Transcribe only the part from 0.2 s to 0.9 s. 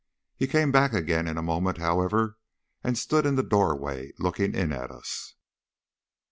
He came